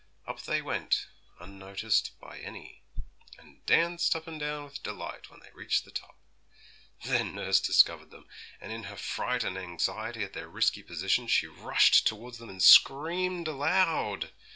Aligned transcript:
Up 0.25 0.41
they 0.41 0.63
went, 0.63 1.05
unnoticed 1.39 2.19
by 2.19 2.39
any, 2.39 2.81
and 3.37 3.63
danced 3.67 4.15
up 4.15 4.25
and 4.25 4.39
down 4.39 4.63
with 4.63 4.81
delight 4.81 5.29
when 5.29 5.41
they 5.41 5.51
reached 5.53 5.85
the 5.85 5.91
top. 5.91 6.17
Then 7.03 7.35
nurse 7.35 7.59
discovered 7.59 8.09
them, 8.09 8.25
and 8.59 8.71
in 8.71 8.85
her 8.85 8.97
fright 8.97 9.43
and 9.43 9.59
anxiety 9.59 10.23
at 10.23 10.33
their 10.33 10.49
risky 10.49 10.81
position 10.81 11.27
she 11.27 11.45
rushed 11.45 12.07
towards 12.07 12.39
them 12.39 12.49
and 12.49 12.63
screamed 12.63 13.47
aloud. 13.47 14.31